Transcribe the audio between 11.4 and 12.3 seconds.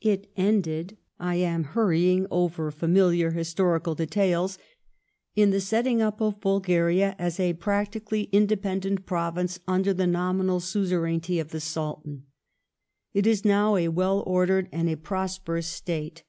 the Sultan.